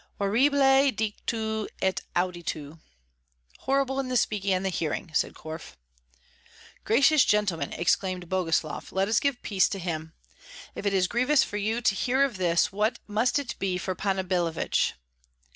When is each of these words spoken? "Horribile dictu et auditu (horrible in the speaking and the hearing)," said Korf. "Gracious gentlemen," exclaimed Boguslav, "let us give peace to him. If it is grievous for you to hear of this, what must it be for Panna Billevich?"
"Horribile 0.17 0.91
dictu 0.93 1.67
et 1.79 2.01
auditu 2.15 2.79
(horrible 3.59 3.99
in 3.99 4.07
the 4.07 4.17
speaking 4.17 4.51
and 4.51 4.65
the 4.65 4.69
hearing)," 4.71 5.11
said 5.13 5.35
Korf. 5.35 5.75
"Gracious 6.83 7.23
gentlemen," 7.23 7.71
exclaimed 7.73 8.27
Boguslav, 8.27 8.91
"let 8.91 9.07
us 9.07 9.19
give 9.19 9.43
peace 9.43 9.69
to 9.69 9.77
him. 9.77 10.13
If 10.73 10.87
it 10.87 10.93
is 10.95 11.07
grievous 11.07 11.43
for 11.43 11.57
you 11.57 11.81
to 11.81 11.93
hear 11.93 12.23
of 12.23 12.37
this, 12.37 12.71
what 12.71 12.97
must 13.05 13.37
it 13.37 13.53
be 13.59 13.77
for 13.77 13.93
Panna 13.93 14.23
Billevich?" 14.23 14.93